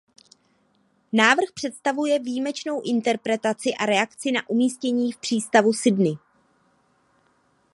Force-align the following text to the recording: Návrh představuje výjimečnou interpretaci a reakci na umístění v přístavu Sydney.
Návrh 1.13 1.51
představuje 1.53 2.19
výjimečnou 2.19 2.81
interpretaci 2.81 3.73
a 3.79 3.85
reakci 3.85 4.31
na 4.31 4.49
umístění 4.49 5.11
v 5.11 5.17
přístavu 5.17 5.73
Sydney. 5.73 6.13